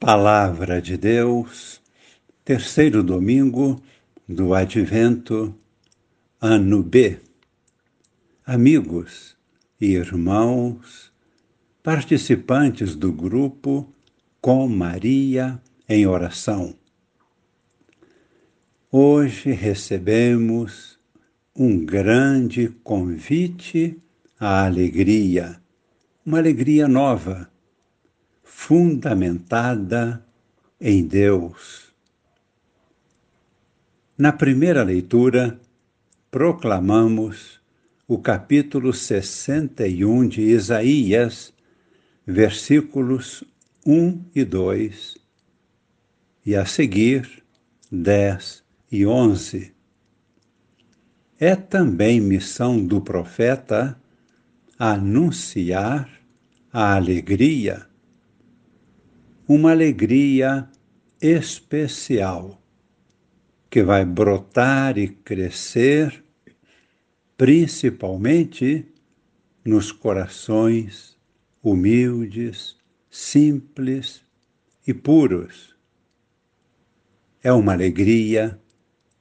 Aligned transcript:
Palavra 0.00 0.80
de 0.80 0.96
Deus, 0.96 1.82
terceiro 2.44 3.02
domingo 3.02 3.82
do 4.28 4.54
Advento, 4.54 5.52
ano 6.40 6.84
B. 6.84 7.18
Amigos 8.46 9.36
e 9.80 9.94
irmãos, 9.94 11.12
participantes 11.82 12.94
do 12.94 13.12
grupo 13.12 13.92
Com 14.40 14.68
Maria 14.68 15.60
em 15.88 16.06
Oração. 16.06 16.76
Hoje 18.92 19.50
recebemos 19.50 20.96
um 21.56 21.84
grande 21.84 22.68
convite 22.84 24.00
à 24.38 24.64
alegria, 24.64 25.60
uma 26.24 26.38
alegria 26.38 26.86
nova 26.86 27.50
fundamentada 28.60 30.20
em 30.80 31.06
Deus. 31.06 31.94
Na 34.18 34.32
primeira 34.32 34.82
leitura, 34.82 35.60
proclamamos 36.28 37.60
o 38.06 38.18
capítulo 38.18 38.92
61 38.92 40.26
de 40.26 40.42
Isaías, 40.42 41.54
versículos 42.26 43.44
1 43.86 44.24
e 44.34 44.44
2, 44.44 45.16
e 46.44 46.56
a 46.56 46.66
seguir 46.66 47.44
10 47.92 48.64
e 48.90 49.06
11. 49.06 49.72
É 51.38 51.54
também 51.54 52.20
missão 52.20 52.84
do 52.84 53.00
profeta 53.00 53.96
anunciar 54.76 56.10
a 56.72 56.96
alegria 56.96 57.87
uma 59.48 59.70
alegria 59.70 60.68
especial 61.22 62.62
que 63.70 63.82
vai 63.82 64.04
brotar 64.04 64.98
e 64.98 65.08
crescer, 65.08 66.22
principalmente 67.34 68.86
nos 69.64 69.90
corações 69.90 71.16
humildes, 71.62 72.76
simples 73.10 74.20
e 74.86 74.92
puros. 74.92 75.74
É 77.42 77.50
uma 77.50 77.72
alegria 77.72 78.60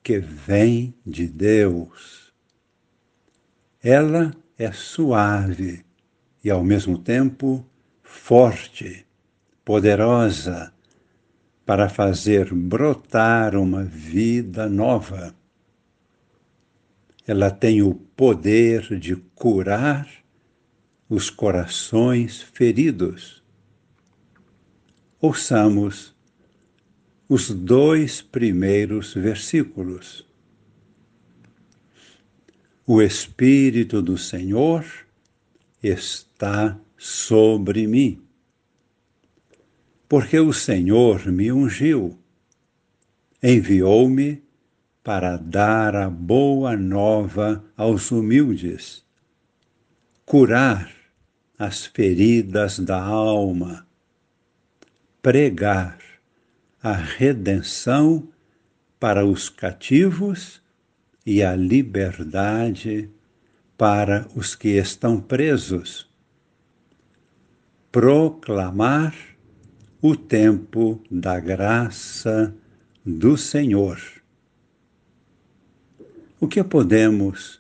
que 0.04 0.20
vem 0.20 0.94
de 1.06 1.26
Deus. 1.26 2.34
Ela 3.82 4.36
é 4.58 4.74
suave 4.74 5.86
e, 6.44 6.50
ao 6.50 6.66
mesmo 6.66 6.98
tempo, 6.98 7.66
forte 8.04 9.07
poderosa 9.68 10.74
para 11.66 11.90
fazer 11.90 12.54
brotar 12.54 13.54
uma 13.54 13.84
vida 13.84 14.70
nova. 14.70 15.36
Ela 17.28 17.52
tem 17.52 17.82
o 17.82 17.94
poder 17.94 18.98
de 18.98 19.18
curar 19.36 20.08
os 21.10 21.30
corações 21.30 22.42
feridos. 22.42 23.44
Ouçamos 25.20 26.16
os 27.28 27.50
dois 27.50 28.22
primeiros 28.22 29.14
versículos. 29.16 30.26
O 32.86 33.02
Espírito 33.02 34.02
do 34.02 34.18
Senhor 34.18 34.86
está 35.84 36.80
sobre 36.98 37.86
mim 37.86 38.27
porque 40.08 40.40
o 40.40 40.54
Senhor 40.54 41.26
me 41.28 41.52
ungiu, 41.52 42.18
enviou-me 43.44 44.42
para 45.04 45.38
dar 45.38 45.96
a 45.96 46.10
boa 46.10 46.76
nova 46.76 47.64
aos 47.76 48.12
humildes, 48.12 49.04
curar 50.26 50.92
as 51.58 51.86
feridas 51.86 52.80
da 52.80 53.02
alma, 53.02 53.88
pregar 55.22 55.98
a 56.82 56.94
redenção 56.94 58.28
para 59.00 59.26
os 59.26 59.50
cativos 59.50 60.62
e 61.26 61.44
a 61.44 61.56
liberdade 61.56 63.10
para 63.78 64.28
os 64.36 64.56
que 64.56 64.70
estão 64.70 65.20
presos, 65.20 66.10
proclamar 67.92 69.14
o 70.02 70.16
tempo 70.16 71.02
da 71.10 71.40
graça 71.40 72.54
do 73.06 73.36
Senhor. 73.36 74.00
O 76.40 76.48
que 76.48 76.64
podemos 76.64 77.60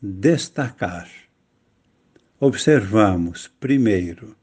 destacar? 0.00 1.10
Observamos, 2.40 3.48
primeiro, 3.60 4.34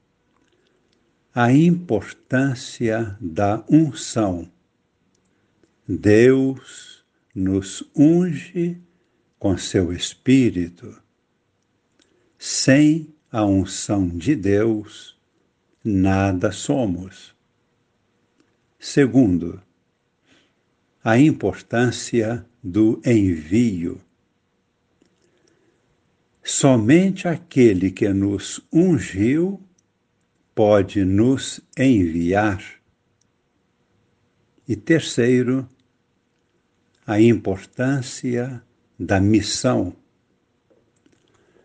a 1.34 1.52
importância 1.52 3.18
da 3.20 3.64
unção. 3.70 4.52
Deus 5.88 7.04
nos 7.34 7.84
unge 7.96 8.80
com 9.40 9.58
seu 9.58 9.92
Espírito. 9.92 11.02
Sem 12.38 13.16
a 13.32 13.46
unção 13.46 14.08
de 14.08 14.36
Deus, 14.36 15.11
nada 15.84 16.52
somos. 16.52 17.36
Segundo, 18.80 19.62
a 21.04 21.18
importância 21.18 22.46
do 22.64 23.02
envio. 23.06 24.00
Somente 26.44 27.28
aquele 27.28 27.92
que 27.92 28.10
nos 28.10 28.62
ungiu 28.72 29.62
pode 30.54 31.04
nos 31.04 31.60
enviar. 31.78 32.64
E 34.68 34.76
terceiro, 34.76 35.68
a 37.06 37.20
importância 37.20 38.64
da 38.98 39.20
missão. 39.20 39.96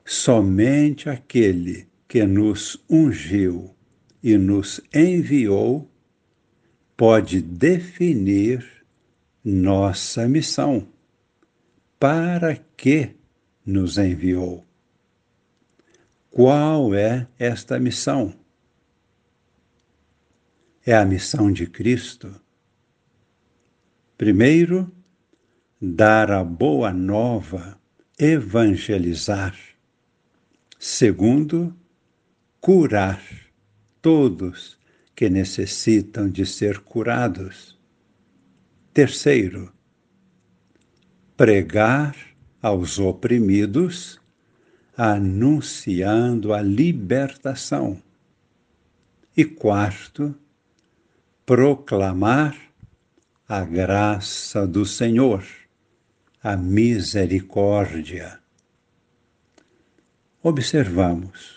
Somente 0.05 1.11
aquele 1.11 1.89
que 2.09 2.25
nos 2.25 2.83
ungiu 2.89 3.76
e 4.27 4.37
nos 4.37 4.81
enviou 4.93 5.89
pode 6.97 7.41
definir 7.41 8.85
nossa 9.45 10.27
missão. 10.27 10.89
Para 11.97 12.57
que 12.77 13.15
nos 13.65 13.99
enviou? 13.99 14.65
Qual 16.29 16.93
é 16.93 17.29
esta 17.39 17.79
missão? 17.79 18.35
É 20.85 20.97
a 20.97 21.05
missão 21.05 21.53
de 21.53 21.69
Cristo. 21.69 22.35
Primeiro, 24.19 24.91
dar 25.81 26.33
a 26.33 26.43
boa 26.43 26.93
nova, 26.93 27.81
evangelizar. 28.19 29.57
Segundo, 30.81 31.73
curar 32.61 33.46
todos 34.07 34.79
que 35.17 35.29
necessitam 35.29 36.31
de 36.31 36.47
ser 36.47 36.79
curados. 36.79 37.77
Terceiro, 38.95 39.73
pregar 41.37 42.17
aos 42.63 43.01
oprimidos, 43.01 44.21
anunciando 44.97 46.55
a 46.55 46.63
libertação. 46.63 48.01
E 49.37 49.45
quarto, 49.45 50.33
proclamar 51.45 52.57
a 53.49 53.65
graça 53.65 54.69
do 54.69 54.87
Senhor, 54.87 55.45
a 56.41 56.57
misericórdia. 56.57 58.39
Observamos 60.41 61.56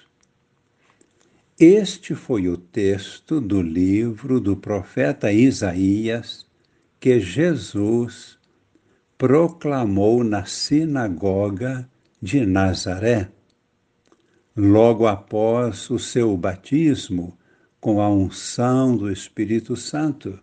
este 1.60 2.16
foi 2.16 2.48
o 2.48 2.56
texto 2.56 3.42
do 3.42 3.62
livro 3.62 4.40
do 4.40 4.56
profeta 4.56 5.30
Isaías 5.30 6.48
que 7.02 7.20
Jesus 7.20 8.38
proclamou 9.18 10.24
na 10.24 10.46
sinagoga 10.46 11.90
de 12.22 12.46
Nazaré, 12.46 13.30
logo 14.56 15.06
após 15.06 15.90
o 15.90 16.00
seu 16.00 16.38
batismo 16.38 17.38
com 17.82 18.02
a 18.02 18.10
unção 18.10 18.96
do 18.96 19.12
Espírito 19.12 19.76
Santo, 19.76 20.40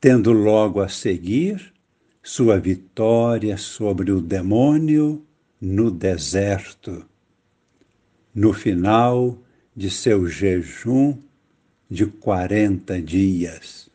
tendo 0.00 0.32
logo 0.32 0.80
a 0.80 0.88
seguir 0.88 1.72
sua 2.20 2.58
vitória 2.58 3.56
sobre 3.56 4.10
o 4.10 4.20
demônio 4.20 5.24
no 5.60 5.92
deserto. 5.92 7.06
No 8.34 8.52
final, 8.52 9.38
de 9.80 9.88
seu 9.88 10.28
jejum 10.28 11.16
de 11.88 12.04
quarenta 12.04 13.00
dias. 13.00 13.88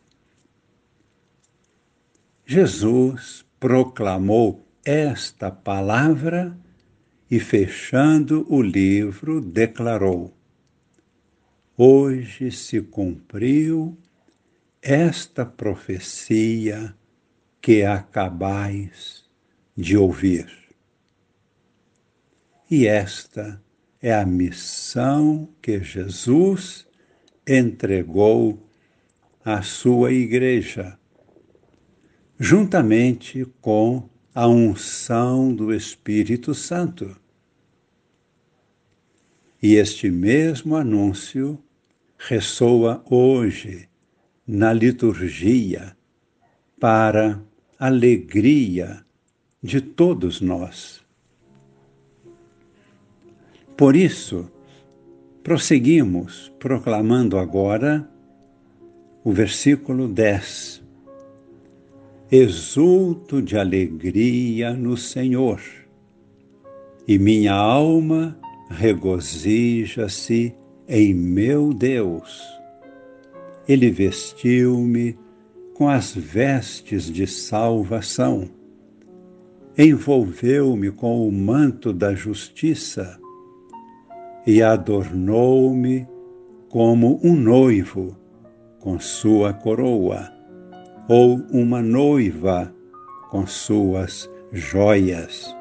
Jesus 2.44 3.46
proclamou 3.60 4.66
esta 4.84 5.52
palavra 5.52 6.58
e, 7.30 7.40
fechando 7.40 8.48
o 8.50 8.64
livro, 8.64 9.40
declarou: 9.40 10.34
Hoje 11.78 12.52
se 12.52 12.82
cumpriu 12.82 13.96
esta 14.82 15.46
profecia 15.46 16.96
que 17.62 17.84
acabais 17.84 19.24
de 19.78 19.96
ouvir. 19.96 20.52
E 22.72 22.88
esta 22.88 23.64
é 24.06 24.14
a 24.14 24.24
missão 24.24 25.50
que 25.60 25.84
Jesus 25.84 26.86
entregou 27.48 28.64
à 29.44 29.64
sua 29.64 30.14
igreja 30.14 30.96
juntamente 32.40 33.48
com 33.60 34.08
a 34.32 34.48
unção 34.48 35.52
do 35.52 35.74
Espírito 35.74 36.54
Santo. 36.54 37.20
E 39.60 39.74
este 39.74 40.12
mesmo 40.12 40.76
anúncio 40.76 41.58
ressoa 42.16 43.04
hoje 43.10 43.90
na 44.46 44.72
liturgia 44.72 45.98
para 46.80 47.42
alegria 47.80 49.04
de 49.64 49.82
todos 49.82 50.42
nós. 50.42 51.05
Por 53.78 53.96
isso, 53.96 54.50
prosseguimos 55.44 56.52
proclamando 56.60 57.38
agora 57.38 58.10
o 59.24 59.32
versículo 59.32 60.08
10 60.08 60.86
exulto 62.32 63.42
de 63.42 63.56
alegria 63.56 64.74
no 64.74 64.98
Senhor, 64.98 65.62
e 67.08 67.20
minha 67.20 67.54
alma 67.54 68.38
regozija-se 68.70 70.56
em 70.88 71.14
meu 71.14 71.72
Deus. 71.72 72.42
Ele 73.68 73.92
vestiu-me 73.92 75.18
com 75.76 75.88
as 75.88 76.16
vestes 76.16 77.12
de 77.12 77.28
salvação, 77.28 78.50
envolveu-me 79.78 80.90
com 80.90 81.28
o 81.28 81.32
manto 81.32 81.94
da 81.94 82.16
justiça 82.16 83.20
e 84.46 84.62
adornou-me 84.62 86.08
como 86.70 87.20
um 87.24 87.36
noivo 87.36 88.16
com 88.80 89.00
sua 89.00 89.54
coroa 89.54 90.32
ou 91.08 91.38
uma 91.52 91.82
noiva 91.82 92.74
com 93.30 93.48
suas 93.48 94.30
joias. 94.52 95.56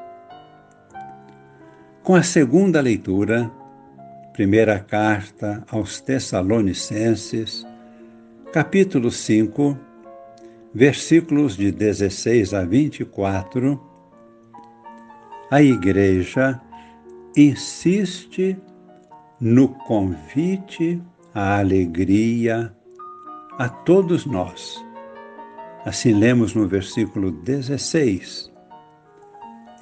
Com 2.03 2.13
a 2.13 2.21
segunda 2.21 2.79
leitura, 2.81 3.51
primeira 4.33 4.79
carta 4.79 5.63
aos 5.71 5.99
Tessalonicenses, 5.99 7.65
capítulo 8.53 9.09
5, 9.09 9.77
versículos 10.73 11.57
de 11.57 11.71
16 11.71 12.53
a 12.53 12.63
24, 12.63 13.81
a 15.49 15.61
Igreja 15.61 16.61
insiste 17.35 18.57
no 19.39 19.69
convite 19.85 21.01
à 21.33 21.59
alegria 21.59 22.73
a 23.57 23.69
todos 23.69 24.25
nós. 24.25 24.83
Assim 25.85 26.13
lemos 26.13 26.55
no 26.55 26.67
versículo 26.67 27.31
16: 27.31 28.51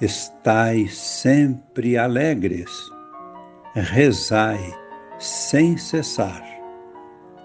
Estais 0.00 0.96
sempre 0.96 1.96
alegres, 1.96 2.70
rezai 3.74 4.74
sem 5.18 5.76
cessar. 5.76 6.42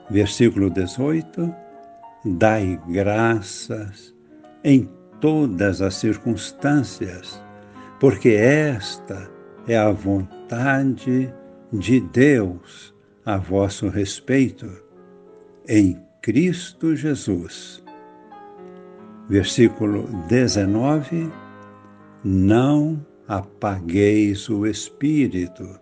Versículo 0.10 0.70
18: 0.70 1.54
Dai 2.26 2.80
graças 2.88 4.14
em 4.64 4.90
todas 5.22 5.82
as 5.82 5.96
circunstâncias, 5.96 7.42
porque 8.00 8.30
esta 8.30 9.30
é 9.68 9.78
a 9.78 9.92
vontade 9.92 11.34
de 11.72 12.00
Deus 12.00 12.94
a 13.26 13.38
vosso 13.38 13.90
respeito, 13.90 14.70
em 15.68 16.02
Cristo 16.22 16.96
Jesus 16.96 17.84
versículo 19.30 20.08
19: 20.28 21.32
Não 22.24 23.06
apagueis 23.28 24.50
o 24.50 24.66
espírito. 24.66 25.80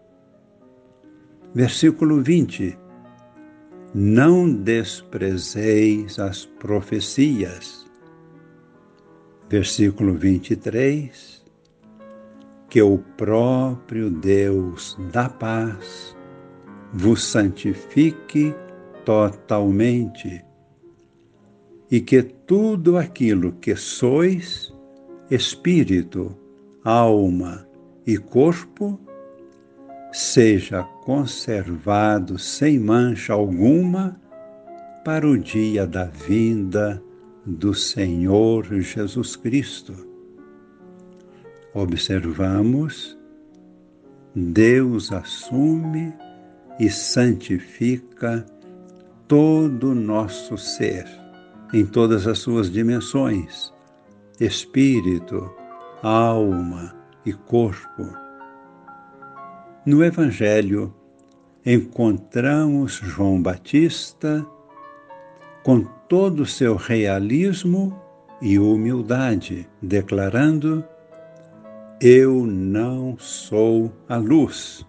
Versículo 1.55 2.21
20: 2.21 2.77
Não 3.95 4.51
desprezeis 4.51 6.19
as 6.19 6.45
profecias. 6.45 7.87
Versículo 9.49 10.13
23: 10.13 11.36
Que 12.69 12.81
o 12.81 12.97
próprio 13.17 14.09
Deus 14.09 14.97
da 15.11 15.29
paz 15.29 16.15
vos 16.93 17.23
santifique 17.23 18.53
totalmente 19.05 20.43
e 21.89 22.01
que 22.01 22.21
tudo 22.21 22.97
aquilo 22.97 23.53
que 23.53 23.75
sois, 23.75 24.73
espírito, 25.31 26.37
alma 26.83 27.65
e 28.05 28.17
corpo, 28.17 28.99
seja 30.11 30.83
conservado 31.03 32.37
sem 32.37 32.79
mancha 32.79 33.33
alguma 33.33 34.19
para 35.05 35.27
o 35.27 35.37
dia 35.37 35.85
da 35.87 36.05
vinda 36.05 37.01
do 37.45 37.73
Senhor 37.73 38.65
Jesus 38.81 39.35
Cristo. 39.35 39.93
Observamos, 41.77 43.15
Deus 44.33 45.11
assume 45.11 46.11
e 46.79 46.89
santifica 46.89 48.43
todo 49.27 49.91
o 49.91 49.95
nosso 49.95 50.57
ser 50.57 51.05
em 51.71 51.85
todas 51.85 52.25
as 52.25 52.39
suas 52.39 52.71
dimensões 52.71 53.71
espírito, 54.39 55.51
alma 56.01 56.95
e 57.23 57.31
corpo. 57.31 58.11
No 59.85 60.03
Evangelho, 60.03 60.91
encontramos 61.63 62.93
João 62.93 63.39
Batista 63.39 64.43
com 65.63 65.83
todo 66.09 66.39
o 66.39 66.45
seu 66.47 66.75
realismo 66.75 67.95
e 68.41 68.57
humildade, 68.57 69.69
declarando: 69.79 70.83
Eu 71.99 72.45
não 72.45 73.17
sou 73.17 73.91
a 74.07 74.17
luz, 74.17 74.85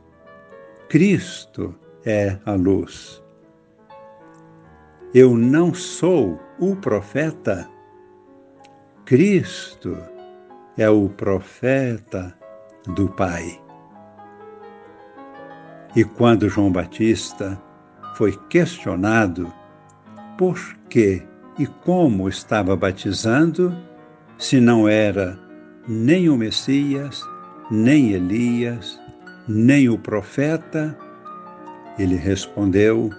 Cristo 0.91 1.75
é 2.05 2.38
a 2.45 2.53
luz. 2.53 3.25
Eu 5.15 5.35
não 5.35 5.73
sou 5.73 6.38
o 6.59 6.77
profeta. 6.77 7.67
Cristo 9.07 9.97
é 10.77 10.91
o 10.91 11.09
profeta 11.09 12.37
do 12.88 13.09
Pai. 13.09 13.59
E 15.97 16.05
quando 16.05 16.50
João 16.50 16.71
Batista 16.71 17.59
foi 18.17 18.38
questionado 18.50 19.50
por 20.37 20.59
que 20.91 21.23
e 21.59 21.67
como 21.67 22.29
estava 22.29 22.77
batizando, 22.77 23.75
se 24.37 24.61
não 24.61 24.87
era 24.87 25.48
nem 25.88 26.28
o 26.28 26.37
Messias, 26.37 27.23
nem 27.71 28.12
Elias, 28.12 29.00
nem 29.49 29.88
o 29.88 29.99
profeta, 29.99 30.97
ele 31.99 32.14
respondeu: 32.14 33.11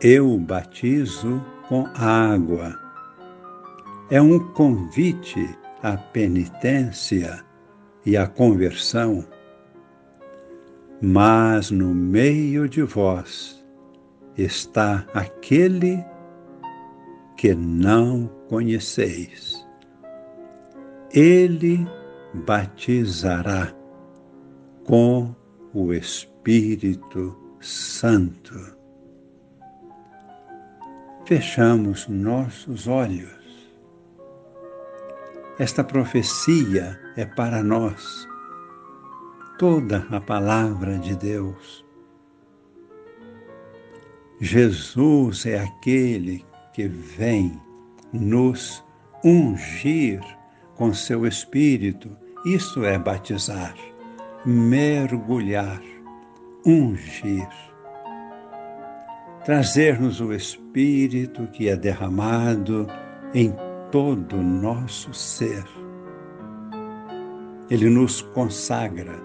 Eu 0.00 0.38
batizo 0.38 1.44
com 1.68 1.86
água. 1.94 2.78
É 4.10 4.22
um 4.22 4.38
convite 4.52 5.58
à 5.82 5.96
penitência 5.96 7.44
e 8.06 8.16
à 8.16 8.28
conversão. 8.28 9.24
Mas 11.02 11.70
no 11.70 11.92
meio 11.92 12.68
de 12.68 12.82
vós 12.82 13.64
está 14.36 15.04
aquele 15.12 16.02
que 17.36 17.54
não 17.54 18.30
conheceis. 18.48 19.63
Ele 21.14 21.86
batizará 22.34 23.72
com 24.84 25.32
o 25.72 25.92
Espírito 25.92 27.38
Santo. 27.60 28.74
fechamos 31.24 32.06
nossos 32.08 32.86
olhos. 32.86 33.32
Esta 35.58 35.82
profecia 35.84 37.00
é 37.16 37.24
para 37.24 37.62
nós, 37.62 38.28
toda 39.58 40.06
a 40.10 40.20
palavra 40.20 40.98
de 40.98 41.16
Deus. 41.16 41.84
Jesus 44.40 45.46
é 45.46 45.60
aquele 45.60 46.44
que 46.74 46.88
vem 46.88 47.58
nos 48.12 48.84
ungir 49.24 50.20
com 50.76 50.92
seu 50.92 51.26
Espírito, 51.26 52.10
isto 52.44 52.84
é 52.84 52.98
batizar, 52.98 53.74
mergulhar, 54.44 55.80
ungir. 56.66 57.48
Trazer-nos 59.44 60.20
o 60.20 60.32
Espírito 60.32 61.46
que 61.48 61.68
é 61.68 61.76
derramado 61.76 62.86
em 63.32 63.54
todo 63.90 64.36
o 64.36 64.42
nosso 64.42 65.12
ser. 65.12 65.64
Ele 67.70 67.88
nos 67.88 68.20
consagra, 68.20 69.18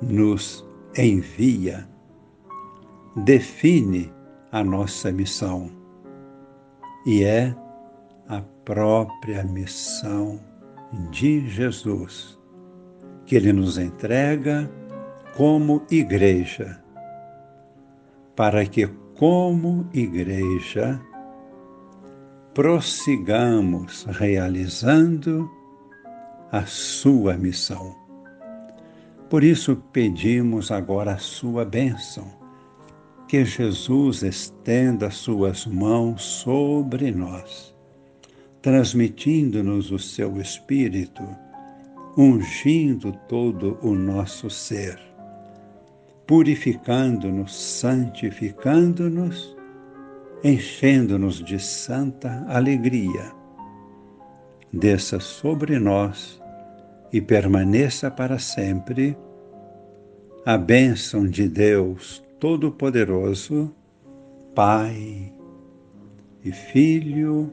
nos 0.00 0.66
envia, 0.96 1.88
define 3.16 4.12
a 4.50 4.62
nossa 4.62 5.10
missão. 5.10 5.70
E 7.06 7.24
é 7.24 7.54
a 8.28 8.40
própria 8.64 9.42
missão 9.44 10.40
de 11.10 11.48
Jesus 11.48 12.38
que 13.26 13.36
ele 13.36 13.52
nos 13.52 13.78
entrega 13.78 14.70
como 15.36 15.82
igreja 15.90 16.82
para 18.36 18.64
que, 18.66 18.86
como 19.18 19.88
igreja, 19.92 21.00
prossigamos 22.54 24.04
realizando 24.04 25.50
a 26.50 26.64
sua 26.66 27.34
missão. 27.34 27.94
Por 29.28 29.42
isso 29.42 29.76
pedimos 29.92 30.70
agora 30.70 31.12
a 31.12 31.18
sua 31.18 31.64
bênção, 31.64 32.26
que 33.26 33.44
Jesus 33.44 34.22
estenda 34.22 35.10
suas 35.10 35.64
mãos 35.64 36.22
sobre 36.22 37.10
nós, 37.10 37.71
transmitindo-nos 38.62 39.90
o 39.90 39.98
seu 39.98 40.40
Espírito, 40.40 41.22
ungindo 42.16 43.12
todo 43.28 43.78
o 43.82 43.94
nosso 43.94 44.48
ser 44.48 45.12
purificando-nos, 46.32 47.54
santificando-nos, 47.54 49.54
enchendo-nos 50.42 51.44
de 51.44 51.58
santa 51.58 52.42
alegria. 52.48 53.30
Desça 54.72 55.20
sobre 55.20 55.78
nós 55.78 56.40
e 57.12 57.20
permaneça 57.20 58.10
para 58.10 58.38
sempre 58.38 59.14
a 60.46 60.56
bênção 60.56 61.26
de 61.26 61.46
Deus 61.48 62.24
Todo-Poderoso, 62.40 63.70
Pai 64.54 65.30
e 66.42 66.50
Filho 66.50 67.52